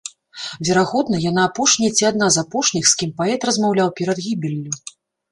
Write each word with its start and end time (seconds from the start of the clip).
Верагодна, 0.67 1.17
яна 1.31 1.41
апошняя 1.49 1.91
ці 1.99 2.07
адна 2.11 2.29
з 2.35 2.43
апошніх, 2.43 2.85
з 2.91 2.97
кім 3.01 3.11
паэт 3.19 3.45
размаўляў 3.49 3.93
перад 4.01 4.17
гібеллю. 4.29 4.73